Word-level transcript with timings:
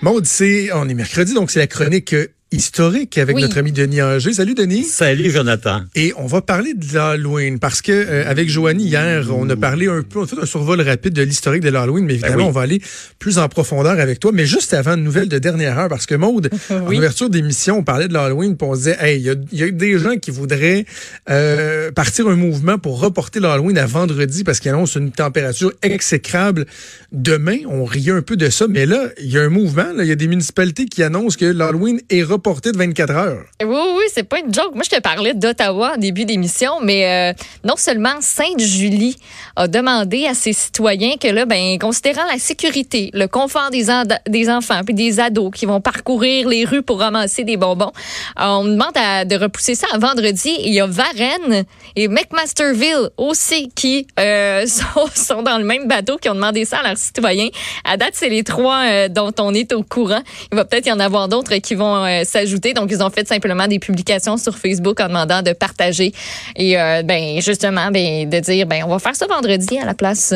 Maud, 0.00 0.26
c'est, 0.26 0.72
on 0.72 0.88
est 0.88 0.94
mercredi, 0.94 1.34
donc 1.34 1.50
c'est 1.50 1.58
la 1.58 1.66
chronique 1.66 2.12
euh, 2.12 2.28
historique 2.50 3.18
avec 3.18 3.36
Oui. 3.36 3.42
notre 3.42 3.58
ami 3.58 3.72
Denis 3.72 4.00
Anger. 4.00 4.32
Salut 4.32 4.54
Denis. 4.54 4.84
Salut 4.84 5.30
Jonathan. 5.30 5.82
Et 5.94 6.12
on 6.16 6.26
va 6.26 6.40
parler 6.40 6.72
de 6.74 6.84
l'Halloween 6.94 7.58
parce 7.58 7.82
que 7.82 7.92
euh, 7.92 8.24
avec 8.28 8.48
Joanie 8.48 8.84
hier, 8.86 9.26
on 9.30 9.48
a 9.50 9.56
parlé 9.56 9.86
un 9.88 10.02
peu, 10.02 10.20
on 10.20 10.24
a 10.24 10.26
fait 10.26 10.40
un 10.40 10.46
survol 10.46 10.80
rapide 10.80 11.12
de 11.12 11.22
l'historique 11.22 11.62
de 11.62 11.68
l'Halloween, 11.68 12.06
mais 12.06 12.14
évidemment, 12.14 12.36
Ben 12.36 12.42
oui. 12.44 12.48
on 12.48 12.52
va 12.52 12.62
aller 12.62 12.80
plus 13.18 13.38
en 13.38 13.48
profondeur 13.48 14.00
avec 14.00 14.18
toi. 14.18 14.30
Mais 14.32 14.46
juste 14.46 14.72
avant, 14.72 14.94
une 14.96 15.04
nouvelle 15.04 15.28
de 15.28 15.38
dernière 15.38 15.78
heure, 15.78 15.88
parce 15.88 16.06
que 16.06 16.14
Maude, 16.14 16.48
en 16.70 16.86
Oui. 16.86 16.96
ouverture 16.96 17.28
d'émission, 17.28 17.78
on 17.78 17.82
parlait 17.84 18.08
de 18.08 18.14
l'Halloween, 18.14 18.56
puis 18.56 18.66
on 18.66 18.72
se 18.74 18.78
disait, 18.78 18.96
hey, 19.00 19.20
il 19.20 19.26
y 19.52 19.58
y 19.60 19.62
a 19.64 19.70
des 19.70 19.98
gens 19.98 20.16
qui 20.16 20.30
voudraient 20.30 20.86
euh, 21.28 21.90
partir 21.92 22.28
un 22.28 22.36
mouvement 22.36 22.78
pour 22.78 22.98
reporter 23.00 23.40
l'Halloween 23.40 23.76
à 23.76 23.84
vendredi 23.86 24.42
parce 24.42 24.58
qu'il 24.60 24.70
annonce 24.70 24.94
une 24.94 25.12
température 25.12 25.72
exécrable 25.82 26.64
demain. 27.12 27.58
On 27.68 27.84
riait 27.84 28.12
un 28.12 28.22
peu 28.22 28.36
de 28.36 28.48
ça, 28.48 28.66
mais 28.68 28.86
là, 28.86 29.08
il 29.20 29.30
y 29.30 29.36
a 29.36 29.42
un 29.42 29.48
mouvement, 29.50 29.86
il 30.00 30.06
y 30.06 30.12
a 30.12 30.14
des 30.14 30.28
municipalités 30.28 30.86
qui 30.86 31.02
annoncent 31.02 31.36
que 31.38 31.44
l'Halloween 31.44 32.00
est 32.08 32.22
reporté 32.22 32.37
de 32.38 32.78
24 32.78 33.10
heures. 33.14 33.44
Oui, 33.62 33.80
oui, 33.96 34.04
c'est 34.12 34.22
pas 34.22 34.38
une 34.38 34.52
joke. 34.52 34.74
Moi, 34.74 34.82
je 34.84 34.96
te 34.96 35.00
parlais 35.00 35.34
d'Ottawa 35.34 35.92
en 35.96 35.98
début 35.98 36.24
d'émission, 36.24 36.80
mais 36.82 37.32
euh, 37.32 37.44
non 37.64 37.76
seulement 37.76 38.14
Sainte-Julie 38.20 39.16
a 39.56 39.68
demandé 39.68 40.26
à 40.26 40.34
ses 40.34 40.52
citoyens 40.52 41.16
que 41.20 41.28
là, 41.28 41.44
ben, 41.44 41.78
considérant 41.78 42.24
la 42.30 42.38
sécurité, 42.38 43.10
le 43.12 43.26
confort 43.26 43.70
des, 43.70 43.86
des 44.28 44.50
enfants 44.50 44.80
puis 44.84 44.94
des 44.94 45.20
ados 45.20 45.50
qui 45.54 45.66
vont 45.66 45.80
parcourir 45.80 46.48
les 46.48 46.64
rues 46.64 46.82
pour 46.82 47.00
ramasser 47.00 47.44
des 47.44 47.56
bonbons, 47.56 47.92
on 48.36 48.64
demande 48.64 48.94
de 48.94 49.36
repousser 49.36 49.74
ça 49.74 49.86
à 49.92 49.98
vendredi. 49.98 50.54
Il 50.64 50.72
y 50.72 50.80
a 50.80 50.86
Varennes 50.86 51.64
et 51.96 52.08
McMasterville 52.08 53.10
aussi 53.16 53.70
qui 53.74 54.06
euh, 54.18 54.66
sont, 54.66 55.08
sont 55.14 55.42
dans 55.42 55.58
le 55.58 55.64
même 55.64 55.86
bateau, 55.86 56.16
qui 56.16 56.28
ont 56.28 56.34
demandé 56.34 56.64
ça 56.64 56.78
à 56.78 56.82
leurs 56.88 56.98
citoyens. 56.98 57.48
À 57.84 57.96
date, 57.96 58.12
c'est 58.14 58.28
les 58.28 58.44
trois 58.44 58.84
euh, 58.86 59.08
dont 59.08 59.32
on 59.38 59.54
est 59.54 59.72
au 59.72 59.82
courant. 59.82 60.22
Il 60.52 60.56
va 60.56 60.64
peut-être 60.64 60.86
y 60.86 60.92
en 60.92 61.00
avoir 61.00 61.28
d'autres 61.28 61.56
qui 61.56 61.74
vont 61.74 62.04
s'ajouter. 62.28 62.74
Donc, 62.74 62.90
ils 62.92 63.02
ont 63.02 63.10
fait 63.10 63.26
simplement 63.26 63.66
des 63.66 63.78
publications 63.78 64.36
sur 64.36 64.56
Facebook 64.56 65.00
en 65.00 65.08
demandant 65.08 65.42
de 65.42 65.52
partager 65.52 66.12
et 66.56 66.78
euh, 66.78 67.02
ben 67.02 67.40
justement 67.40 67.90
ben, 67.90 68.28
de 68.28 68.38
dire 68.40 68.66
ben 68.66 68.82
on 68.84 68.88
va 68.88 68.98
faire 68.98 69.16
ça 69.16 69.26
vendredi 69.26 69.78
à 69.78 69.84
la 69.84 69.94
place. 69.94 70.34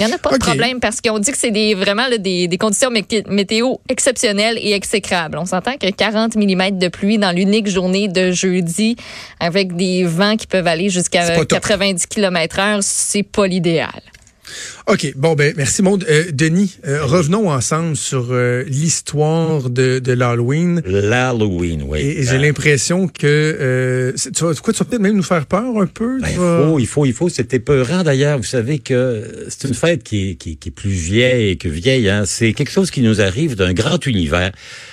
Il 0.00 0.04
n'y 0.04 0.12
en 0.12 0.16
a 0.16 0.18
pas 0.18 0.30
de 0.30 0.34
problème 0.48 0.80
parce 0.80 1.00
qu'on 1.00 1.20
dit 1.20 1.30
que 1.30 1.38
c'est 1.38 1.52
des, 1.52 1.74
vraiment 1.74 2.08
là, 2.08 2.18
des, 2.18 2.48
des 2.48 2.58
conditions 2.58 2.90
mé- 2.90 3.22
météo 3.30 3.74
exceptionnelles 3.88 4.58
et 4.60 4.72
exécrables. 4.72 5.38
On 5.38 5.46
s'entend 5.46 5.76
que 5.76 5.88
40 5.88 6.34
mm 6.34 6.78
de 6.78 6.88
pluie 6.88 7.16
dans 7.16 7.30
l'unique 7.30 7.68
journée 7.68 8.08
de 8.08 8.32
jeudi 8.32 8.96
avec 9.38 9.76
des 9.76 10.02
vents 10.02 10.36
qui 10.36 10.48
peuvent 10.48 10.66
aller 10.66 10.88
jusqu'à 10.90 11.22
pas 11.30 11.44
top. 11.44 11.60
90 11.60 12.06
km 12.08 12.58
heure, 12.58 12.78
c'est 12.82 13.22
pas 13.22 13.46
l'idéal. 13.46 14.02
OK, 14.86 15.14
bon 15.16 15.32
ben 15.34 15.54
merci 15.56 15.80
Maude. 15.82 16.04
Euh, 16.10 16.24
Denis, 16.30 16.76
euh, 16.86 17.06
revenons 17.06 17.50
ensemble 17.50 17.96
sur 17.96 18.26
euh, 18.32 18.64
l'histoire 18.66 19.70
de, 19.70 19.98
de 19.98 20.12
l'Halloween. 20.12 20.82
L'Halloween, 20.84 21.84
oui. 21.88 22.00
Et, 22.00 22.20
et 22.20 22.22
j'ai 22.24 22.32
Ben, 22.32 22.42
l'impression 22.42 23.08
que 23.08 23.22
euh, 23.26 24.12
tu 24.14 24.44
vas, 24.44 24.52
tu 24.52 24.60
vas 24.62 24.84
peut-être 24.84 25.00
même 25.00 25.16
nous 25.16 25.22
faire 25.22 25.46
peur 25.46 25.78
un 25.80 25.86
peu. 25.86 26.20
ben, 26.20 26.28
il 26.28 26.34
faut, 26.36 26.78
il 26.80 26.86
faut, 26.86 27.06
il 27.06 27.12
faut. 27.14 27.28
C'est 27.30 27.54
épeurant 27.54 28.02
d'ailleurs. 28.02 28.36
Vous 28.36 28.44
savez 28.44 28.78
que 28.78 29.46
c'est 29.48 29.66
une 29.68 29.74
fête 29.74 30.02
qui 30.02 30.32
est, 30.32 30.34
qui, 30.34 30.58
qui 30.58 30.68
est 30.68 30.72
plus 30.72 30.90
vieille 30.90 31.56
que 31.56 31.68
vieille. 31.68 32.10
Hein. 32.10 32.24
C'est 32.26 32.52
quelque 32.52 32.70
chose 32.70 32.90
qui 32.90 33.00
nous 33.00 33.22
arrive 33.22 33.56
d'un 33.56 33.72
grand 33.72 34.04
univers 34.06 34.52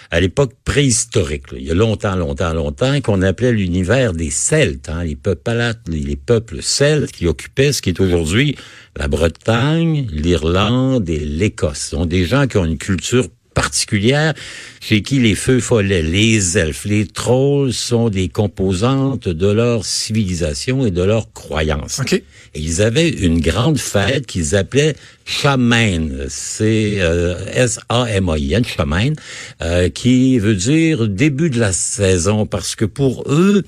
à 0.10 0.22
l'époque 0.22 0.54
préhistorique. 0.64 1.52
là. 1.52 1.58
Il 1.60 1.66
y 1.66 1.72
a 1.72 1.74
longtemps, 1.74 2.16
longtemps, 2.16 2.54
longtemps, 2.54 3.00
qu'on 3.02 3.22
appelait 3.22 3.52
l'univers 3.52 4.14
des 4.14 4.30
Celtes, 4.30 4.88
hein, 4.90 5.04
les 5.04 5.16
peuples, 5.18 5.74
les 5.88 6.16
peuples 6.16 6.58
celtes 6.62 7.12
qui 7.12 7.28
occupaient 7.28 7.74
ce 7.74 7.82
qui 7.82 7.90
est 7.90 8.00
aujourd'hui 8.00 8.56
la 8.98 9.08
Bretagne, 9.08 9.81
l'Irlande 9.86 11.10
et 11.10 11.20
l'Écosse. 11.20 11.80
Ce 11.80 11.90
sont 11.92 12.06
des 12.06 12.26
gens 12.26 12.48
qui 12.48 12.58
ont 12.58 12.66
une 12.66 12.78
culture 12.78 13.28
particulière 13.54 14.34
chez 14.80 15.02
qui 15.02 15.20
les 15.20 15.36
feux 15.36 15.60
follets, 15.60 16.02
les 16.02 16.58
elfes, 16.58 16.86
les 16.86 17.06
trolls 17.06 17.74
sont 17.74 18.10
des 18.10 18.30
composantes 18.30 19.28
de 19.28 19.48
leur 19.48 19.86
civilisation 19.86 20.86
et 20.86 20.92
de 20.92 21.04
leur 21.04 21.32
croyances. 21.34 22.00
OK. 22.00 22.14
Et 22.14 22.24
ils 22.56 22.82
avaient 22.82 23.10
une 23.10 23.40
grande 23.40 23.78
fête 23.78 24.26
qu'ils 24.26 24.56
appelaient 24.56 24.96
Shamain. 25.26 26.10
C'est 26.30 26.96
euh, 27.00 27.36
S-A-M-A-I-N, 27.54 28.66
Shamain, 28.66 29.14
euh, 29.62 29.90
qui 29.90 30.40
veut 30.40 30.56
dire 30.56 31.08
début 31.08 31.50
de 31.50 31.60
la 31.60 31.72
saison, 31.72 32.46
parce 32.46 32.76
que 32.76 32.86
pour 32.86 33.24
eux, 33.28 33.64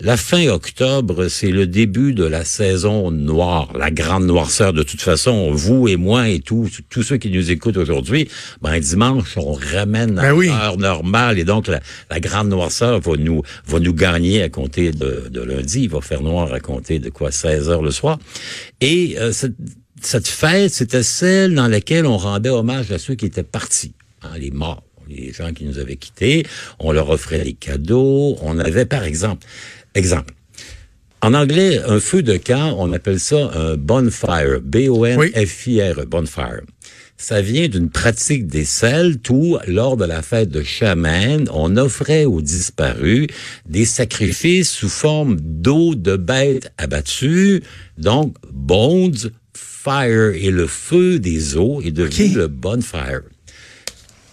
la 0.00 0.16
fin 0.16 0.48
octobre, 0.48 1.28
c'est 1.28 1.52
le 1.52 1.68
début 1.68 2.14
de 2.14 2.24
la 2.24 2.44
saison 2.44 3.12
noire, 3.12 3.72
la 3.78 3.92
grande 3.92 4.26
noirceur. 4.26 4.72
De 4.72 4.82
toute 4.82 5.00
façon, 5.00 5.52
vous 5.52 5.86
et 5.86 5.96
moi 5.96 6.28
et 6.28 6.40
tous 6.40 6.80
tous 6.90 7.04
ceux 7.04 7.16
qui 7.16 7.30
nous 7.30 7.52
écoutent 7.52 7.76
aujourd'hui, 7.76 8.28
ben 8.60 8.76
dimanche, 8.80 9.36
on 9.36 9.52
ramène 9.52 10.18
à 10.18 10.22
Ben 10.22 10.32
oui. 10.32 10.48
l'heure 10.48 10.78
normale 10.78 11.38
et 11.38 11.44
donc 11.44 11.68
la, 11.68 11.80
la 12.10 12.18
grande 12.18 12.48
noirceur 12.48 12.98
va 13.00 13.16
nous 13.16 13.42
va 13.66 13.78
nous 13.78 13.94
gagner 13.94 14.42
à 14.42 14.48
compter 14.48 14.90
de, 14.90 15.28
de 15.30 15.40
lundi. 15.40 15.82
Il 15.84 15.90
va 15.90 16.00
faire 16.00 16.22
noir 16.22 16.52
à 16.52 16.58
compter 16.58 16.98
de 16.98 17.08
quoi 17.10 17.30
16 17.30 17.68
heures 17.70 17.82
le 17.82 17.92
soir. 17.92 18.18
Et 18.80 19.14
euh, 19.18 19.30
cette, 19.32 19.54
cette 20.02 20.26
fête, 20.26 20.72
c'était 20.74 21.04
celle 21.04 21.54
dans 21.54 21.68
laquelle 21.68 22.06
on 22.06 22.16
rendait 22.16 22.50
hommage 22.50 22.90
à 22.90 22.98
ceux 22.98 23.14
qui 23.14 23.26
étaient 23.26 23.44
partis, 23.44 23.92
hein, 24.22 24.30
les 24.38 24.50
morts. 24.50 24.82
Les 25.08 25.32
gens 25.34 25.52
qui 25.52 25.66
nous 25.66 25.78
avaient 25.78 25.96
quittés, 25.96 26.46
on 26.78 26.90
leur 26.90 27.10
offrait 27.10 27.44
des 27.44 27.52
cadeaux. 27.52 28.38
On 28.40 28.58
avait, 28.58 28.86
par 28.86 29.04
exemple, 29.04 29.46
exemple, 29.94 30.34
en 31.24 31.32
anglais, 31.32 31.80
un 31.86 32.00
feu 32.00 32.22
de 32.22 32.36
camp, 32.36 32.76
on 32.78 32.92
appelle 32.92 33.18
ça 33.18 33.50
un 33.54 33.76
bonfire. 33.78 34.60
B-O-N-F-I-R, 34.62 36.04
bonfire. 36.06 36.60
Ça 37.16 37.40
vient 37.40 37.66
d'une 37.66 37.88
pratique 37.88 38.46
des 38.46 38.66
Celtes 38.66 39.30
où, 39.30 39.56
lors 39.66 39.96
de 39.96 40.04
la 40.04 40.20
fête 40.20 40.50
de 40.50 40.62
Chaman, 40.62 41.48
on 41.50 41.78
offrait 41.78 42.26
aux 42.26 42.42
disparus 42.42 43.28
des 43.66 43.86
sacrifices 43.86 44.70
sous 44.70 44.90
forme 44.90 45.38
d'eau 45.40 45.94
de 45.94 46.16
bêtes 46.16 46.70
abattues, 46.76 47.62
donc 47.96 48.36
bones, 48.52 49.16
fire, 49.54 50.34
et 50.34 50.50
le 50.50 50.66
feu 50.66 51.18
des 51.18 51.56
eaux 51.56 51.80
est 51.80 51.90
devenu 51.90 52.34
le 52.34 52.48
bonfire 52.48 53.22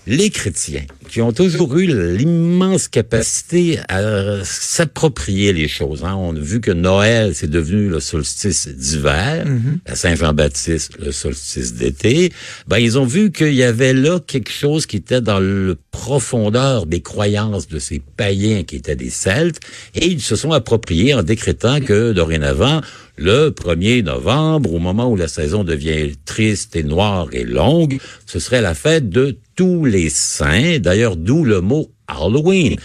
les 0.07 0.29
chrétiens, 0.31 0.83
qui 1.09 1.21
ont 1.21 1.31
toujours 1.31 1.77
eu 1.77 1.85
l'immense 2.17 2.87
capacité 2.87 3.79
à 3.87 4.43
s'approprier 4.43 5.53
les 5.53 5.67
choses. 5.67 6.03
hein. 6.03 6.15
On 6.15 6.35
a 6.35 6.39
vu 6.39 6.59
que 6.59 6.71
Noël, 6.71 7.35
c'est 7.35 7.49
devenu 7.49 7.87
le 7.87 7.99
solstice 7.99 8.67
d'hiver, 8.67 9.45
la 9.85 9.95
Saint-Jean-Baptiste, 9.95 10.93
le 10.99 11.11
solstice 11.11 11.75
d'été. 11.75 12.31
Ben, 12.67 12.79
ils 12.79 12.97
ont 12.97 13.05
vu 13.05 13.31
qu'il 13.31 13.53
y 13.53 13.63
avait 13.63 13.93
là 13.93 14.19
quelque 14.19 14.51
chose 14.51 14.85
qui 14.85 14.97
était 14.97 15.21
dans 15.21 15.39
le 15.39 15.77
profondeur 15.91 16.87
des 16.87 17.01
croyances 17.01 17.67
de 17.67 17.77
ces 17.77 17.99
païens 17.99 18.63
qui 18.63 18.77
étaient 18.77 18.95
des 18.95 19.09
Celtes, 19.11 19.59
et 19.93 20.07
ils 20.07 20.21
se 20.21 20.35
sont 20.35 20.51
appropriés 20.51 21.13
en 21.13 21.21
décrétant 21.21 21.79
que, 21.79 22.11
dorénavant, 22.11 22.81
le 23.17 23.49
1er 23.49 24.03
novembre, 24.03 24.73
au 24.73 24.79
moment 24.79 25.11
où 25.11 25.15
la 25.15 25.27
saison 25.27 25.63
devient 25.63 26.11
triste 26.25 26.75
et 26.75 26.83
noire 26.83 27.27
et 27.33 27.43
longue, 27.43 27.99
ce 28.25 28.39
serait 28.39 28.61
la 28.61 28.73
fête 28.73 29.09
de 29.09 29.37
tous 29.61 29.85
les 29.85 30.09
saints. 30.09 30.79
D'ailleurs, 30.79 31.15
d'où 31.15 31.43
le 31.45 31.61
mot 31.61 31.91
Halloween. 32.07 32.77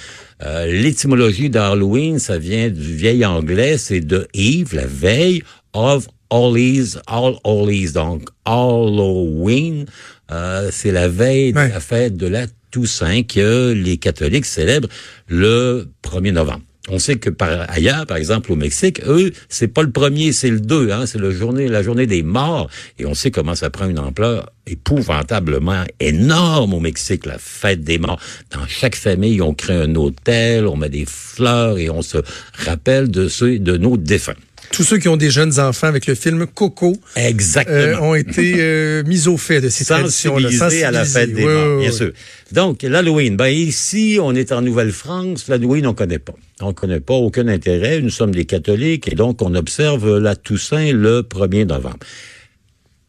Euh, 0.44 0.66
L'étymologie 0.66 1.48
d'Halloween, 1.48 2.18
ça 2.18 2.36
vient 2.36 2.68
du 2.68 2.94
vieil 2.94 3.24
anglais, 3.24 3.78
c'est 3.78 4.02
de 4.02 4.28
Eve, 4.34 4.74
la 4.74 4.84
veille, 4.86 5.42
of 5.72 6.06
Allies, 6.30 6.96
All 7.06 7.36
Allies. 7.44 7.92
Donc, 7.94 8.28
Halloween, 8.44 9.86
euh, 10.30 10.68
c'est 10.70 10.92
la 10.92 11.08
veille 11.08 11.54
Ouais. 11.54 11.68
de 11.68 11.72
la 11.72 11.80
fête 11.80 12.16
de 12.18 12.26
la 12.26 12.46
Toussaint 12.70 13.22
que 13.22 13.72
les 13.72 13.96
catholiques 13.96 14.44
célèbrent 14.44 14.88
le 15.28 15.86
1er 16.02 16.32
novembre. 16.32 16.60
On 16.88 16.98
sait 16.98 17.16
que 17.16 17.30
par 17.30 17.68
ailleurs, 17.70 18.06
par 18.06 18.16
exemple 18.16 18.52
au 18.52 18.56
Mexique, 18.56 19.00
eux, 19.06 19.32
c'est 19.48 19.68
pas 19.68 19.82
le 19.82 19.90
premier, 19.90 20.32
c'est 20.32 20.50
le 20.50 20.60
deux, 20.60 20.92
hein, 20.92 21.06
c'est 21.06 21.20
la 21.20 21.30
journée, 21.30 21.68
la 21.68 21.82
journée 21.82 22.06
des 22.06 22.22
morts, 22.22 22.70
et 22.98 23.06
on 23.06 23.14
sait 23.14 23.30
comment 23.30 23.54
ça 23.54 23.70
prend 23.70 23.88
une 23.88 23.98
ampleur 23.98 24.50
épouvantablement 24.66 25.84
énorme 26.00 26.74
au 26.74 26.80
Mexique, 26.80 27.26
la 27.26 27.38
fête 27.38 27.82
des 27.82 27.98
morts. 27.98 28.20
Dans 28.52 28.66
chaque 28.66 28.96
famille, 28.96 29.42
on 29.42 29.54
crée 29.54 29.74
un 29.74 29.94
hôtel, 29.94 30.66
on 30.66 30.76
met 30.76 30.88
des 30.88 31.06
fleurs 31.06 31.78
et 31.78 31.90
on 31.90 32.02
se 32.02 32.18
rappelle 32.64 33.10
de 33.10 33.28
ceux, 33.28 33.58
de 33.58 33.76
nos 33.76 33.96
défunts. 33.96 34.34
Tous 34.76 34.82
ceux 34.84 34.98
qui 34.98 35.08
ont 35.08 35.16
des 35.16 35.30
jeunes 35.30 35.58
enfants 35.58 35.86
avec 35.86 36.06
le 36.06 36.14
film 36.14 36.46
Coco 36.46 36.94
Exactement. 37.16 37.74
euh, 37.78 37.98
ont 38.00 38.14
été 38.14 38.56
euh, 38.58 39.02
mis 39.04 39.26
au 39.26 39.38
fait 39.38 39.62
de 39.62 39.70
ces 39.70 39.86
traditions-là. 39.86 40.50
à 40.86 40.90
la 40.90 41.06
fête 41.06 41.32
des 41.32 41.44
Oui, 41.46 41.50
morts, 41.50 41.76
oui, 41.78 41.82
bien 41.84 41.90
oui. 41.90 41.96
sûr. 41.96 42.12
Donc, 42.52 42.82
l'Halloween, 42.82 43.38
ben 43.38 43.46
ici, 43.46 44.18
on 44.20 44.34
est 44.34 44.52
en 44.52 44.60
Nouvelle-France, 44.60 45.48
l'Halloween, 45.48 45.86
on 45.86 45.94
connaît 45.94 46.18
pas. 46.18 46.34
On 46.60 46.74
connaît 46.74 47.00
pas 47.00 47.14
aucun 47.14 47.48
intérêt, 47.48 48.02
nous 48.02 48.10
sommes 48.10 48.34
des 48.34 48.44
catholiques, 48.44 49.10
et 49.10 49.14
donc 49.14 49.40
on 49.40 49.54
observe 49.54 50.18
la 50.18 50.36
Toussaint 50.36 50.92
le 50.92 51.22
1er 51.22 51.64
novembre. 51.64 51.96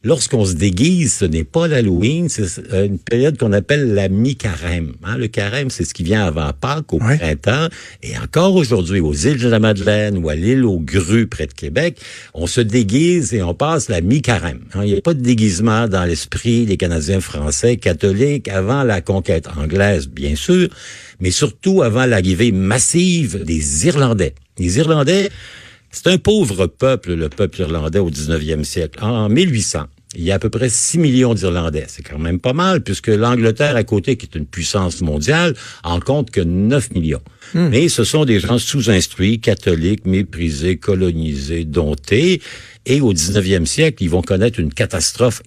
Lorsqu'on 0.04 0.46
se 0.46 0.54
déguise, 0.54 1.12
ce 1.16 1.26
n'est 1.26 1.44
pas 1.44 1.68
l'Halloween, 1.68 2.30
c'est 2.30 2.44
euh, 2.72 2.86
une 2.86 3.00
période 3.00 3.36
qu'on 3.38 3.52
appelle 3.52 3.96
la 3.96 4.10
mi-carême. 4.10 4.94
Hein. 5.04 5.18
Le 5.18 5.28
carême, 5.28 5.72
c'est 5.72 5.86
ce 5.86 5.94
qui 5.96 6.04
vient 6.04 6.24
avant 6.24 6.52
Pâques, 6.54 6.94
au 6.94 7.00
Ouais. 7.02 7.18
printemps. 7.18 7.68
Et 8.04 8.16
encore 8.18 8.56
aujourd'hui, 8.56 9.00
aux 9.00 9.14
îles 9.14 9.40
de 9.42 9.48
la 9.50 9.60
Madeleine 9.60 10.20
ou 10.20 10.30
à 10.30 10.36
l'île 10.36 10.66
aux 10.66 10.80
Grues, 10.80 11.26
près 11.26 11.48
de 11.48 11.54
Québec, 11.54 11.98
on 12.36 12.46
se 12.46 12.62
déguise 12.62 13.34
et 13.34 13.42
on 13.42 13.56
passe 13.56 13.90
la 13.90 14.02
mi-carême. 14.02 14.62
Hein, 14.76 14.82
Il 14.86 14.92
n'y 14.94 14.98
a 14.98 15.02
pas 15.02 15.16
de 15.16 15.22
déguisement 15.22 15.88
dans 15.88 16.06
l'esprit 16.06 16.66
des 16.68 16.78
Canadiens 16.78 17.20
français 17.20 17.78
catholiques 17.78 18.48
avant 18.50 18.84
la 18.84 19.02
conquête 19.02 19.48
anglaise, 19.58 20.08
bien 20.08 20.36
sûr, 20.36 20.70
mais 21.20 21.32
surtout 21.32 21.82
avant 21.82 22.06
l'arrivée 22.06 22.52
massive 22.52 23.44
des 23.44 23.88
Irlandais. 23.88 24.36
Les 24.60 24.78
Irlandais, 24.78 25.30
c'est 25.92 26.08
un 26.08 26.18
pauvre 26.18 26.68
peuple, 26.68 27.14
le 27.14 27.30
peuple 27.30 27.62
irlandais 27.62 28.00
au 28.00 28.10
19e 28.10 28.64
siècle. 28.64 29.00
En 29.04 29.30
1800, 29.30 29.86
il 30.16 30.24
y 30.24 30.32
a 30.32 30.36
à 30.36 30.40
peu 30.40 30.50
près 30.50 30.70
6 30.70 31.00
millions 31.00 31.34
d'Irlandais. 31.34 31.86
C'est 31.88 32.02
quand 32.02 32.18
même 32.18 32.40
pas 32.40 32.54
mal, 32.54 32.82
puisque 32.82 33.08
l'Angleterre 33.08 33.76
à 33.76 33.84
côté, 33.84 34.16
qui 34.16 34.26
est 34.26 34.36
une 34.38 34.46
puissance 34.46 35.02
mondiale, 35.02 35.54
en 35.84 36.00
compte 36.00 36.32
que 36.32 36.42
9 36.42 36.92
millions. 36.92 37.22
Mais 37.54 37.88
ce 37.88 38.04
sont 38.04 38.26
des 38.26 38.40
gens 38.40 38.58
sous-instruits, 38.58 39.40
catholiques, 39.40 40.06
méprisés, 40.06 40.78
colonisés, 40.78 41.66
domptés. 41.66 42.42
Et 42.86 43.02
au 43.02 43.14
19e 43.14 43.66
siècle, 43.66 44.04
ils 44.04 44.10
vont 44.10 44.22
connaître 44.22 44.60
une 44.60 44.74
catastrophe 44.74 45.42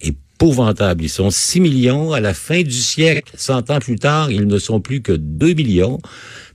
Ils 0.99 1.09
sont 1.09 1.29
6 1.29 1.59
millions. 1.59 2.13
À 2.13 2.19
la 2.19 2.33
fin 2.33 2.63
du 2.63 2.71
siècle, 2.71 3.31
100 3.37 3.69
ans 3.69 3.79
plus 3.79 3.97
tard, 3.97 4.31
ils 4.31 4.47
ne 4.47 4.57
sont 4.57 4.79
plus 4.79 5.03
que 5.03 5.11
2 5.11 5.53
millions 5.53 5.99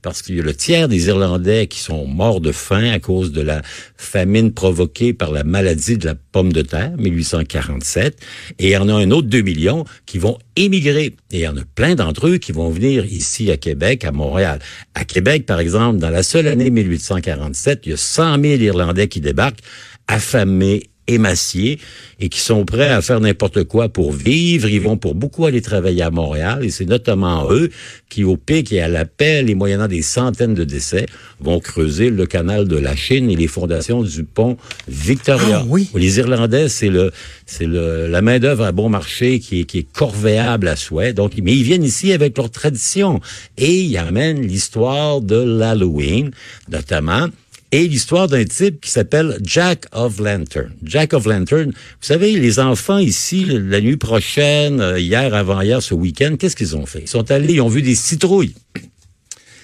parce 0.01 0.21
qu'il 0.21 0.35
y 0.35 0.39
a 0.41 0.43
le 0.43 0.53
tiers 0.53 0.89
des 0.89 1.07
Irlandais 1.07 1.67
qui 1.67 1.79
sont 1.79 2.05
morts 2.05 2.41
de 2.41 2.51
faim 2.51 2.91
à 2.91 2.99
cause 2.99 3.31
de 3.31 3.41
la 3.41 3.61
famine 3.95 4.53
provoquée 4.53 5.13
par 5.13 5.31
la 5.31 5.45
maladie 5.45 5.97
de 5.97 6.05
la 6.05 6.15
pomme 6.15 6.51
de 6.51 6.63
terre, 6.63 6.91
1847, 6.97 8.19
et 8.59 8.67
il 8.67 8.71
y 8.71 8.77
en 8.77 8.89
a 8.89 8.93
un 8.93 9.09
autre 9.11 9.27
2 9.27 9.41
millions 9.41 9.85
qui 10.05 10.17
vont 10.17 10.37
émigrer. 10.57 11.15
Et 11.31 11.37
il 11.37 11.39
y 11.39 11.47
en 11.47 11.55
a 11.55 11.63
plein 11.75 11.95
d'entre 11.95 12.27
eux 12.27 12.37
qui 12.37 12.51
vont 12.51 12.69
venir 12.69 13.05
ici 13.05 13.49
à 13.51 13.57
Québec, 13.57 14.03
à 14.03 14.11
Montréal. 14.11 14.59
À 14.95 15.05
Québec, 15.05 15.45
par 15.45 15.61
exemple, 15.61 15.99
dans 15.99 16.09
la 16.09 16.23
seule 16.23 16.47
année 16.47 16.69
1847, 16.69 17.81
il 17.85 17.89
y 17.91 17.93
a 17.93 17.97
100 17.97 18.41
000 18.41 18.61
Irlandais 18.61 19.07
qui 19.07 19.21
débarquent, 19.21 19.61
affamés, 20.07 20.89
émaciés 21.07 21.79
et 22.19 22.29
qui 22.29 22.39
sont 22.39 22.65
prêts 22.65 22.89
à 22.89 23.01
faire 23.01 23.19
n'importe 23.19 23.63
quoi 23.63 23.89
pour 23.89 24.11
vivre. 24.11 24.67
Ils 24.67 24.81
vont 24.81 24.97
pour 24.97 25.15
beaucoup 25.15 25.45
aller 25.45 25.61
travailler 25.61 26.01
à 26.01 26.11
Montréal 26.11 26.63
et 26.63 26.69
c'est 26.69 26.85
notamment 26.85 27.51
eux 27.51 27.69
qui, 28.09 28.23
au 28.23 28.37
pic 28.37 28.71
et 28.71 28.81
à 28.81 28.87
la 28.87 29.05
pelle 29.05 29.49
et 29.49 29.55
moyennant 29.55 29.87
des 29.87 30.01
centaines 30.01 30.53
de 30.53 30.63
décès, 30.63 31.05
vont 31.39 31.59
creuser 31.59 32.09
le 32.09 32.25
canal 32.25 32.67
de 32.67 32.77
la 32.77 32.95
Chine 32.95 33.29
et 33.29 33.35
les 33.35 33.47
fondations 33.47 34.01
du 34.03 34.23
pont 34.23 34.57
Victoria. 34.87 35.59
Ah 35.61 35.65
oui. 35.67 35.89
Les 35.95 36.17
Irlandais, 36.19 36.69
c'est 36.69 36.89
le, 36.89 37.11
c'est 37.45 37.67
le, 37.67 38.07
la 38.07 38.21
main 38.21 38.39
d'œuvre 38.39 38.63
à 38.63 38.71
bon 38.71 38.89
marché 38.89 39.39
qui 39.39 39.61
est, 39.61 39.63
qui 39.65 39.79
est 39.79 39.91
corvéable 39.91 40.67
à 40.67 40.75
souhait. 40.75 41.13
Donc, 41.13 41.33
mais 41.41 41.55
ils 41.55 41.63
viennent 41.63 41.83
ici 41.83 42.13
avec 42.13 42.37
leur 42.37 42.49
tradition 42.49 43.19
et 43.57 43.81
ils 43.81 43.97
amènent 43.97 44.41
l'histoire 44.41 45.21
de 45.21 45.35
l'Halloween, 45.35 46.31
notamment 46.69 47.27
et 47.71 47.87
l'histoire 47.87 48.27
d'un 48.27 48.45
type 48.45 48.81
qui 48.81 48.89
s'appelle 48.89 49.37
Jack 49.43 49.85
of 49.91 50.19
Lantern. 50.19 50.71
Jack 50.83 51.13
of 51.13 51.25
Lantern, 51.25 51.71
vous 51.71 51.73
savez, 52.07 52.39
les 52.39 52.59
enfants 52.59 52.97
ici, 52.97 53.45
la 53.45 53.81
nuit 53.81 53.97
prochaine, 53.97 54.79
euh, 54.79 54.99
hier, 54.99 55.33
avant-hier, 55.33 55.81
ce 55.81 55.93
week-end, 55.93 56.35
qu'est-ce 56.39 56.55
qu'ils 56.55 56.75
ont 56.75 56.85
fait? 56.85 57.01
Ils 57.01 57.07
sont 57.07 57.29
allés, 57.31 57.55
ils 57.55 57.61
ont 57.61 57.67
vu 57.67 57.81
des 57.81 57.95
citrouilles. 57.95 58.55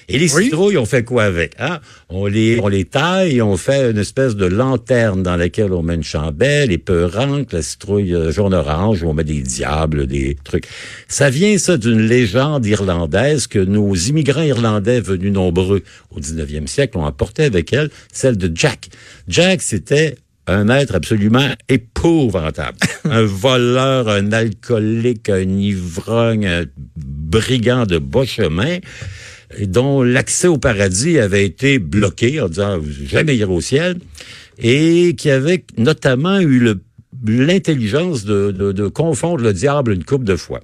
Et 0.09 0.19
les 0.19 0.33
Oui. 0.33 0.45
citrouilles, 0.45 0.77
on 0.77 0.85
fait 0.85 1.03
quoi 1.03 1.23
avec? 1.23 1.53
Hein? 1.59 1.79
On 2.09 2.25
les 2.25 2.59
on 2.61 2.67
les 2.67 2.85
taille 2.85 3.37
et 3.37 3.41
on 3.41 3.57
fait 3.57 3.91
une 3.91 3.97
espèce 3.97 4.35
de 4.35 4.45
lanterne 4.45 5.23
dans 5.23 5.35
laquelle 5.35 5.71
on 5.73 5.81
met 5.81 5.95
une 5.95 6.03
chandelle, 6.03 6.71
épeurante, 6.71 7.53
la 7.53 7.61
citrouille 7.61 8.13
euh, 8.13 8.31
jaune-orange, 8.31 9.03
où 9.03 9.07
on 9.07 9.13
met 9.13 9.23
des 9.23 9.41
diables, 9.41 10.07
des 10.07 10.35
trucs. 10.43 10.67
Ça 11.07 11.29
vient, 11.29 11.57
ça, 11.57 11.77
d'une 11.77 12.01
légende 12.01 12.65
irlandaise 12.65 13.47
que 13.47 13.59
nos 13.59 13.93
immigrants 13.95 14.41
irlandais 14.41 15.01
venus 15.01 15.31
nombreux 15.31 15.83
au 16.11 16.19
19e 16.19 16.67
siècle 16.67 16.97
ont 16.97 17.05
apporté 17.05 17.43
avec 17.43 17.71
elle, 17.73 17.89
celle 18.11 18.37
de 18.37 18.51
Jack. 18.53 18.89
Jack, 19.27 19.61
c'était 19.61 20.15
un 20.45 20.67
être 20.67 20.95
absolument 20.95 21.47
épouvantable. 21.69 22.77
un 23.05 23.23
voleur, 23.23 24.09
un 24.09 24.31
alcoolique, 24.33 25.29
un 25.29 25.47
ivrogne, 25.47 26.45
un 26.45 26.65
brigand 26.97 27.85
de 27.85 27.97
bas 27.97 28.25
chemin 28.25 28.79
et 29.57 29.67
dont 29.67 30.01
l'accès 30.03 30.47
au 30.47 30.57
paradis 30.57 31.19
avait 31.19 31.45
été 31.45 31.79
bloqué 31.79 32.41
en 32.41 32.49
disant 32.49 32.79
jamais 33.05 33.35
irez 33.35 33.51
au 33.51 33.61
ciel 33.61 33.97
et 34.59 35.15
qui 35.17 35.29
avait 35.29 35.63
notamment 35.77 36.39
eu 36.39 36.75
l'intelligence 37.25 38.25
de, 38.25 38.51
de- 38.51 38.71
de 38.71 38.87
confondre 38.87 39.43
le 39.43 39.53
diable 39.53 39.93
une 39.93 40.03
coupe 40.03 40.23
de 40.23 40.35
fois. 40.35 40.59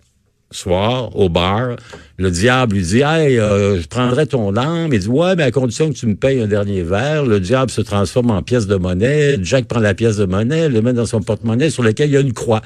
Soir, 0.51 1.15
au 1.15 1.30
bar, 1.30 1.75
le 2.18 2.31
diable 2.31 2.75
lui 2.75 2.81
dit 2.81 3.01
Hey, 3.01 3.38
euh, 3.38 3.80
je 3.80 3.88
prendrai 3.88 4.25
ton 4.25 4.56
âme. 4.57 4.89
Il 4.91 5.00
dit 5.00 5.07
Ouais, 5.07 5.36
mais 5.36 5.44
à 5.44 5.51
condition 5.51 5.89
que 5.91 5.95
tu 5.95 6.07
me 6.07 6.15
payes 6.15 6.41
un 6.41 6.47
dernier 6.47 6.81
verre. 6.81 7.24
Le 7.24 7.39
diable 7.39 7.69
se 7.69 7.81
transforme 7.81 8.31
en 8.31 8.41
pièce 8.41 8.65
de 8.65 8.75
monnaie. 8.75 9.38
Jack 9.44 9.65
prend 9.68 9.80
la 9.80 9.94
pièce 9.94 10.18
de 10.18 10.25
monnaie, 10.25 10.68
le 10.68 10.81
met 10.81 10.94
dans 10.94 11.06
son 11.06 11.21
porte-monnaie 11.21 11.69
sur 11.69 11.83
lequel 11.83 12.09
il 12.09 12.13
y 12.13 12.18
a 12.18 12.21
une 12.21 12.33
croix. 12.33 12.63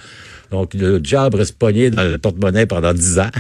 Donc, 0.50 0.74
le 0.76 1.02
diable 1.02 1.36
reste 1.36 1.58
pogné 1.58 1.90
dans 1.90 2.04
le 2.04 2.18
porte-monnaie 2.18 2.66
pendant 2.68 2.94
dix 2.94 3.20
ans. 3.20 3.32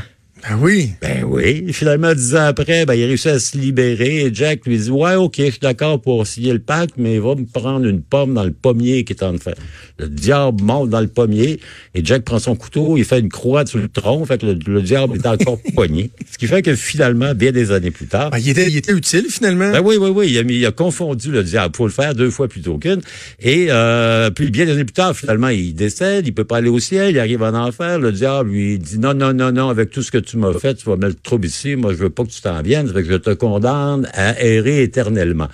Ben 0.49 0.57
oui. 0.59 0.91
Ben 1.01 1.23
oui. 1.25 1.71
Finalement, 1.71 2.13
dix 2.13 2.35
ans 2.35 2.43
après, 2.47 2.85
ben, 2.85 2.95
il 2.95 3.05
réussit 3.05 3.27
à 3.27 3.39
se 3.39 3.57
libérer. 3.57 4.25
Et 4.25 4.33
Jack 4.33 4.65
lui 4.65 4.77
dit, 4.77 4.89
ouais, 4.91 5.15
OK, 5.15 5.35
je 5.37 5.51
suis 5.51 5.59
d'accord 5.61 6.01
pour 6.01 6.27
signer 6.27 6.51
le 6.51 6.59
pacte, 6.59 6.95
mais 6.97 7.15
il 7.15 7.21
va 7.21 7.35
me 7.35 7.45
prendre 7.45 7.85
une 7.85 8.01
pomme 8.01 8.33
dans 8.33 8.43
le 8.43 8.51
pommier 8.51 9.05
qui 9.05 9.13
est 9.13 9.23
en 9.23 9.37
fait. 9.37 9.55
Le 9.99 10.09
diable 10.09 10.61
monte 10.61 10.89
dans 10.89 10.99
le 10.99 11.07
pommier 11.07 11.61
et 11.95 12.03
Jack 12.03 12.23
prend 12.25 12.39
son 12.39 12.55
couteau, 12.55 12.97
il 12.97 13.05
fait 13.05 13.19
une 13.19 13.29
croix 13.29 13.65
sur 13.65 13.79
le 13.79 13.87
tronc, 13.87 14.25
fait 14.25 14.37
que 14.41 14.47
le, 14.47 14.59
le 14.67 14.81
diable 14.81 15.15
est 15.15 15.25
encore 15.27 15.59
poigné. 15.75 16.11
Ce 16.29 16.37
qui 16.37 16.47
fait 16.47 16.61
que 16.61 16.75
finalement, 16.75 17.33
bien 17.33 17.51
des 17.53 17.71
années 17.71 17.91
plus 17.91 18.07
tard, 18.07 18.31
Ben, 18.31 18.39
il, 18.39 18.49
était, 18.49 18.67
il 18.67 18.75
était 18.75 18.91
utile, 18.91 19.27
finalement. 19.29 19.71
ben 19.71 19.81
oui, 19.81 19.95
oui, 19.97 20.09
oui. 20.09 20.27
Il 20.29 20.37
a, 20.39 20.41
il 20.41 20.65
a 20.65 20.71
confondu 20.71 21.31
le 21.31 21.43
diable. 21.43 21.73
Faut 21.75 21.87
le 21.87 21.93
faire 21.93 22.15
deux 22.15 22.29
fois 22.29 22.49
plutôt 22.49 22.77
qu'une. 22.77 22.99
Et 23.39 23.67
euh, 23.69 24.29
puis 24.29 24.49
bien 24.51 24.65
des 24.65 24.73
années 24.73 24.83
plus 24.83 24.93
tard, 24.93 25.15
finalement, 25.15 25.47
il 25.49 25.73
décède. 25.73 26.27
Il 26.27 26.33
peut 26.33 26.43
pas 26.43 26.57
aller 26.57 26.69
au 26.69 26.79
ciel. 26.79 27.11
Il 27.11 27.19
arrive 27.19 27.43
en 27.43 27.53
enfer. 27.53 27.97
Le 27.99 28.11
diable 28.11 28.49
lui 28.49 28.77
dit 28.79 28.99
non, 28.99 29.13
non, 29.13 29.31
non, 29.33 29.51
non. 29.53 29.69
Avec 29.69 29.91
tout 29.91 30.01
ce 30.01 30.11
que 30.11 30.17
tu 30.17 30.32
m'as 30.37 30.53
fait, 30.53 30.75
tu 30.75 30.85
vas 30.85 30.95
mettre 30.95 31.15
le 31.15 31.21
trouble 31.21 31.45
ici. 31.45 31.75
Moi, 31.75 31.93
je 31.93 31.97
veux 31.97 32.09
pas 32.09 32.23
que 32.23 32.29
tu 32.29 32.41
t'en 32.41 32.61
viennes. 32.61 32.91
Que 32.91 33.03
je 33.03 33.15
te 33.15 33.31
condamne 33.31 34.09
à 34.13 34.41
errer 34.43 34.83
éternellement. 34.83 35.47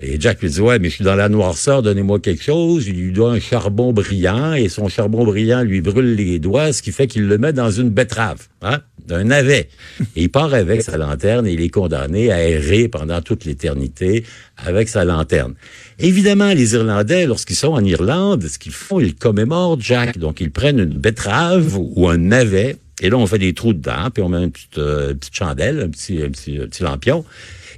Et 0.00 0.20
Jack 0.20 0.42
lui 0.42 0.50
dit, 0.50 0.60
ouais, 0.60 0.78
mais 0.78 0.90
je 0.90 0.96
suis 0.96 1.04
dans 1.04 1.14
la 1.14 1.30
noirceur, 1.30 1.80
donnez-moi 1.80 2.20
quelque 2.20 2.42
chose. 2.42 2.86
Il 2.86 2.96
lui 2.96 3.12
donne 3.12 3.36
un 3.36 3.40
charbon 3.40 3.94
brillant 3.94 4.52
et 4.52 4.68
son 4.68 4.88
charbon 4.88 5.24
brillant 5.24 5.62
lui 5.62 5.80
brûle 5.80 6.14
les 6.14 6.38
doigts, 6.38 6.74
ce 6.74 6.82
qui 6.82 6.92
fait 6.92 7.06
qu'il 7.06 7.26
le 7.26 7.38
met 7.38 7.54
dans 7.54 7.70
une 7.70 7.88
betterave, 7.88 8.46
hein, 8.60 8.80
d'un 9.06 9.24
navet. 9.24 9.70
Et 10.14 10.24
il 10.24 10.28
part 10.28 10.52
avec 10.52 10.82
sa 10.82 10.98
lanterne 10.98 11.46
et 11.46 11.52
il 11.54 11.62
est 11.62 11.70
condamné 11.70 12.30
à 12.30 12.46
errer 12.46 12.88
pendant 12.88 13.22
toute 13.22 13.46
l'éternité 13.46 14.24
avec 14.58 14.90
sa 14.90 15.06
lanterne. 15.06 15.54
Évidemment, 15.98 16.52
les 16.52 16.74
Irlandais, 16.74 17.24
lorsqu'ils 17.24 17.56
sont 17.56 17.72
en 17.72 17.82
Irlande, 17.82 18.46
ce 18.46 18.58
qu'ils 18.58 18.72
font, 18.72 19.00
ils 19.00 19.14
commémorent 19.14 19.80
Jack. 19.80 20.18
Donc, 20.18 20.42
ils 20.42 20.50
prennent 20.50 20.78
une 20.78 20.98
betterave 20.98 21.74
ou 21.78 22.06
un 22.08 22.18
navet 22.18 22.76
et 23.02 23.10
là, 23.10 23.18
on 23.18 23.26
fait 23.26 23.38
des 23.38 23.52
trous 23.52 23.74
dedans, 23.74 24.08
puis 24.12 24.22
on 24.22 24.30
met 24.30 24.42
une 24.42 24.50
petite, 24.50 24.78
euh, 24.78 25.14
chandelle, 25.30 25.80
un 25.80 25.88
petit, 25.88 26.22
un 26.22 26.30
petit, 26.30 26.58
un 26.58 26.66
petit 26.66 26.82
lampion. 26.82 27.24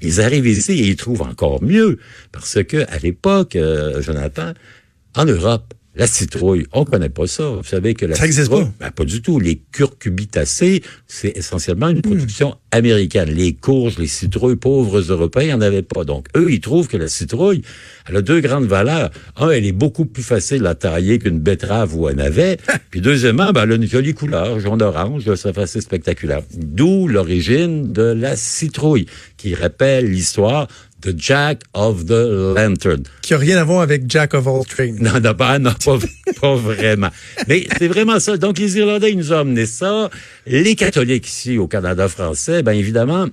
Ils 0.03 0.21
arrivent 0.21 0.47
ici 0.47 0.73
et 0.73 0.89
ils 0.89 0.97
trouvent 0.97 1.23
encore 1.23 1.63
mieux, 1.63 1.99
parce 2.33 2.63
que 2.65 2.87
à 2.89 2.99
l'époque, 2.99 3.57
euh, 3.57 4.01
Jonathan, 4.03 4.53
en 5.17 5.25
Europe, 5.25 5.75
la 5.95 6.07
citrouille, 6.07 6.67
on 6.73 6.85
connaît 6.85 7.09
pas 7.09 7.27
ça. 7.27 7.49
Vous 7.49 7.65
savez 7.65 7.95
que 7.95 8.07
la 8.07 8.15
Ça 8.15 8.25
existe 8.27 8.45
citrouille, 8.45 8.67
pas. 8.67 8.87
ben, 8.87 8.91
pas 8.93 9.05
du 9.05 9.21
tout. 9.21 9.41
Les 9.41 9.61
curcubitacées, 9.73 10.83
c'est 11.09 11.37
essentiellement 11.37 11.89
une 11.89 12.03
production 12.03 12.57
américaine. 12.71 13.31
Les 13.31 13.53
courges, 13.55 13.99
les 13.99 14.07
citrouilles 14.07 14.57
pauvres 14.57 15.01
européens, 15.01 15.43
il 15.43 15.47
n'y 15.49 15.55
en 15.55 15.61
avait 15.61 15.83
pas. 15.83 16.05
Donc, 16.05 16.29
eux, 16.37 16.53
ils 16.53 16.61
trouvent 16.61 16.87
que 16.87 16.97
la 16.97 17.09
citrouille, 17.09 17.63
elle 18.09 18.17
a 18.17 18.23
deux 18.23 18.41
grandes 18.41 18.67
valeurs. 18.67 19.11
Un, 19.37 19.51
elle 19.51 19.67
est 19.67 19.73
beaucoup 19.73 20.05
plus 20.05 20.23
facile 20.23 20.67
à 20.67 20.75
tailler 20.77 21.19
qu'une 21.19 21.41
betterave 21.41 21.97
ou 21.97 22.07
un 22.07 22.15
navet. 22.15 22.59
Puis 22.91 23.01
deuxièmement, 23.01 23.51
ben, 23.53 23.65
elle 23.65 23.73
a 23.73 23.75
une 23.75 23.89
jolie 23.89 24.15
couleur, 24.15 24.61
jaune-orange, 24.61 25.35
ça 25.35 25.53
fait 25.53 25.63
assez 25.63 25.81
spectaculaire. 25.81 26.43
D'où 26.55 27.09
l'origine 27.09 27.93
de 27.93 28.03
la 28.03 28.37
citrouille, 28.37 29.07
qui 29.37 29.55
rappelle 29.55 30.11
l'histoire 30.11 30.69
de 31.03 31.15
Jack 31.17 31.63
of 31.75 32.07
the 32.07 32.55
Lantern. 32.57 33.03
Qui 33.23 33.35
a 33.35 33.39
rien 33.39 33.59
à 33.59 33.65
voir 33.65 33.83
avec 33.83 34.05
Jack 34.09 34.35
of 34.35 34.47
all 34.47 34.65
trades. 34.67 35.01
Non, 35.01 35.21
non, 35.21 35.35
pas, 35.35 35.59
non, 35.59 35.73
pas, 35.85 35.99
pas 36.41 36.57
vraiment. 36.57 37.11
Mais 37.47 37.67
c'est 37.79 37.89
vraiment 37.89 38.19
ça. 38.21 38.37
Donc, 38.37 38.59
les 38.59 38.77
Irlandais, 38.79 39.13
ils 39.13 39.19
nous 39.19 39.33
ont 39.33 39.39
amené 39.39 39.67
ça. 39.67 40.11
Les 40.47 40.75
catholiques 40.75 41.29
ici, 41.29 41.59
au 41.59 41.69
Canada 41.69 42.09
français, 42.09 42.63
ben 42.63 42.73
évidemment, 42.73 43.27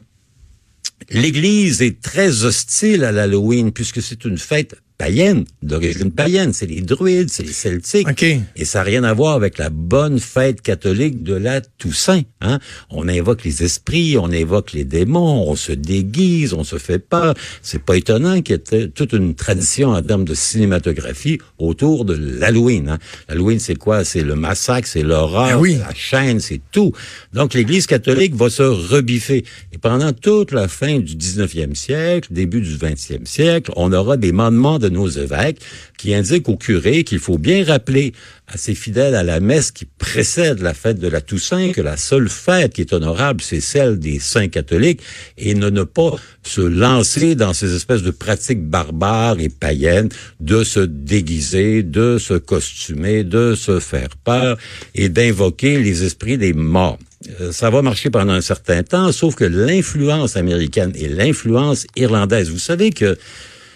l'Église 1.09 1.81
est 1.81 2.01
très 2.01 2.45
hostile 2.45 3.03
à 3.03 3.11
l'Halloween 3.11 3.71
puisque 3.71 4.01
c'est 4.01 4.25
une 4.25 4.37
fête 4.37 4.75
païenne, 4.97 5.45
d'origine 5.61 6.11
païenne. 6.11 6.53
C'est 6.53 6.65
les 6.67 6.81
druides, 6.81 7.29
c'est 7.29 7.43
les 7.43 7.51
celtiques. 7.53 8.07
OK. 8.09 8.23
Et 8.23 8.65
ça 8.65 8.79
n'a 8.79 8.83
rien 8.83 9.03
à 9.03 9.13
voir 9.13 9.35
avec 9.35 9.57
la 9.57 9.69
bonne 9.69 10.19
fête 10.19 10.61
catholique 10.61 11.23
de 11.23 11.33
la 11.35 11.61
Toussaint. 11.61 12.21
Hein? 12.41 12.59
On 12.89 13.07
invoque 13.07 13.43
les 13.43 13.63
esprits, 13.63 14.17
on 14.17 14.31
invoque 14.31 14.73
les 14.73 14.85
démons, 14.85 15.49
on 15.49 15.55
se 15.55 15.71
déguise, 15.71 16.53
on 16.53 16.63
se 16.63 16.77
fait 16.77 16.99
peur. 16.99 17.33
C'est 17.61 17.81
pas 17.83 17.97
étonnant 17.97 18.41
qu'il 18.41 18.55
y 18.71 18.75
ait 18.75 18.87
toute 18.89 19.13
une 19.13 19.35
tradition 19.35 19.89
en 19.89 20.01
termes 20.01 20.25
de 20.25 20.33
cinématographie 20.33 21.39
autour 21.57 22.05
de 22.05 22.13
l'Halloween. 22.13 22.89
Hein? 22.89 22.99
L'Halloween, 23.29 23.59
c'est 23.59 23.75
quoi? 23.75 24.03
C'est 24.03 24.21
le 24.23 24.35
massacre, 24.35 24.87
c'est 24.87 25.03
l'horreur, 25.03 25.49
Ah 25.53 25.59
oui. 25.59 25.75
la 25.77 25.93
chaîne, 25.93 26.39
c'est 26.39 26.61
tout. 26.71 26.91
Donc 27.33 27.53
l'Église 27.53 27.87
catholique 27.87 28.35
va 28.35 28.49
se 28.49 28.63
rebiffer. 28.63 29.43
Et 29.73 29.77
pendant 29.77 30.13
toute 30.13 30.51
la 30.51 30.67
fin 30.67 30.99
du 30.99 31.15
19e 31.15 31.75
siècle, 31.75 32.29
début 32.31 32.61
du 32.61 32.75
20e 32.75 33.25
siècle, 33.25 33.71
on 33.75 33.91
aura 33.93 34.17
des 34.17 34.31
mandements 34.31 34.79
de 34.79 34.84
nos 34.89 35.07
évêques 35.07 35.59
qui 35.97 36.13
indiquent 36.13 36.49
aux 36.49 36.57
curés 36.57 37.03
qu'il 37.03 37.19
faut 37.19 37.37
bien 37.37 37.63
rappeler 37.63 38.13
à 38.47 38.57
ses 38.57 38.75
fidèles 38.75 39.15
à 39.15 39.23
la 39.23 39.39
messe 39.39 39.71
qui 39.71 39.85
précède 39.85 40.59
la 40.59 40.73
fête 40.73 40.99
de 40.99 41.07
la 41.07 41.21
Toussaint 41.21 41.71
que 41.71 41.81
la 41.81 41.97
seule 41.97 42.29
fête 42.29 42.73
qui 42.73 42.81
est 42.81 42.93
honorable, 42.93 43.41
c'est 43.41 43.61
celle 43.61 43.97
des 43.97 44.19
saints 44.19 44.49
catholiques 44.49 45.01
et 45.37 45.55
ne, 45.55 45.69
ne 45.69 45.83
pas 45.83 46.15
se 46.43 46.61
lancer 46.61 47.35
dans 47.35 47.53
ces 47.53 47.75
espèces 47.75 48.03
de 48.03 48.11
pratiques 48.11 48.63
barbares 48.63 49.39
et 49.39 49.49
païennes 49.49 50.09
de 50.39 50.63
se 50.63 50.79
déguiser, 50.79 51.81
de 51.83 52.17
se 52.19 52.35
costumer, 52.35 53.23
de 53.23 53.55
se 53.55 53.79
faire 53.79 54.09
peur 54.23 54.57
et 54.93 55.09
d'invoquer 55.09 55.79
les 55.81 56.03
esprits 56.03 56.37
des 56.37 56.53
morts. 56.53 56.99
Euh, 57.41 57.51
Ça 57.51 57.69
va 57.69 57.81
marcher 57.81 58.09
pendant 58.09 58.33
un 58.33 58.41
certain 58.41 58.83
temps, 58.83 59.11
sauf 59.11 59.35
que 59.35 59.45
l'influence 59.45 60.37
américaine 60.37 60.91
et 60.95 61.07
l'influence 61.07 61.87
irlandaise, 61.95 62.49
vous 62.49 62.59
savez 62.59 62.91
que 62.91 63.17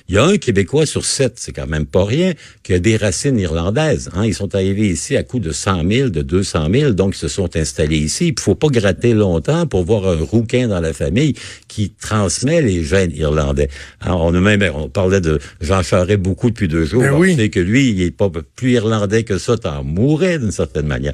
il 0.09 0.15
y 0.15 0.17
a 0.17 0.25
un 0.25 0.37
Québécois 0.37 0.87
sur 0.87 1.05
sept, 1.05 1.33
c'est 1.35 1.51
quand 1.51 1.67
même 1.67 1.85
pas 1.85 2.03
rien, 2.03 2.33
qui 2.63 2.73
a 2.73 2.79
des 2.79 2.97
racines 2.97 3.37
irlandaises. 3.37 4.09
Hein. 4.15 4.25
Ils 4.25 4.33
sont 4.33 4.55
arrivés 4.55 4.87
ici 4.87 5.15
à 5.15 5.21
coût 5.21 5.39
de 5.39 5.51
100 5.51 5.87
000, 5.87 6.09
de 6.09 6.23
200 6.23 6.67
000, 6.73 6.91
donc 6.93 7.15
ils 7.15 7.19
se 7.19 7.27
sont 7.27 7.55
installés 7.55 7.99
ici. 7.99 8.33
Il 8.35 8.41
faut 8.41 8.55
pas 8.55 8.69
gratter 8.69 9.13
longtemps 9.13 9.67
pour 9.67 9.83
voir 9.83 10.07
un 10.07 10.19
rouquin 10.19 10.67
dans 10.67 10.79
la 10.79 10.93
famille 10.93 11.35
qui 11.67 11.91
transmet 11.91 12.63
les 12.63 12.83
gènes 12.83 13.11
irlandais. 13.11 13.69
Hein, 14.01 14.13
on 14.13 14.33
a 14.33 14.39
même, 14.39 14.63
on 14.73 14.89
parlait 14.89 15.21
de 15.21 15.37
Jean 15.61 15.83
Charest 15.83 16.19
beaucoup 16.19 16.49
depuis 16.49 16.67
deux 16.67 16.85
jours. 16.85 17.03
Ben 17.03 17.13
on 17.13 17.19
oui. 17.19 17.35
sait 17.35 17.49
que 17.49 17.59
lui, 17.59 17.91
il 17.91 18.01
est 18.01 18.09
pas 18.09 18.31
plus 18.55 18.71
irlandais 18.71 19.21
que 19.21 19.37
ça, 19.37 19.57
t'en 19.57 19.83
mourrais 19.83 20.39
d'une 20.39 20.51
certaine 20.51 20.87
manière. 20.87 21.13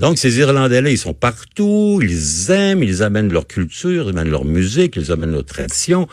Donc, 0.00 0.18
ces 0.18 0.38
Irlandais-là, 0.38 0.90
ils 0.90 0.98
sont 0.98 1.14
partout, 1.14 2.00
ils 2.02 2.50
aiment, 2.50 2.82
ils 2.82 3.02
amènent 3.02 3.32
leur 3.32 3.46
culture, 3.46 4.06
ils 4.06 4.10
amènent 4.10 4.30
leur 4.30 4.44
musique, 4.44 4.96
ils 4.96 5.12
amènent 5.12 5.30
leur 5.30 5.44
tradition. 5.44 6.08